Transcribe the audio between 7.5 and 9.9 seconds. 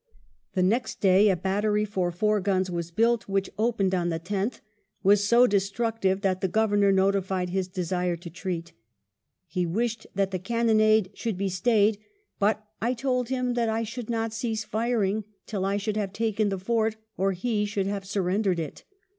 his desire to treat He